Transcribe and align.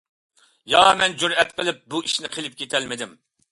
يا 0.73 0.79
مەن 1.01 1.13
جۈرئەت 1.25 1.53
قىلىپ 1.61 1.85
بۇ 1.95 2.03
ئىشنى 2.09 2.35
قىلىپ 2.39 2.59
كېتەلمىدىم. 2.65 3.17